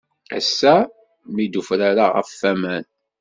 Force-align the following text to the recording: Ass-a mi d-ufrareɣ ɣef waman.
Ass-a 0.37 0.73
mi 1.33 1.45
d-ufrareɣ 1.47 2.09
ɣef 2.17 2.29
waman. 2.41 2.85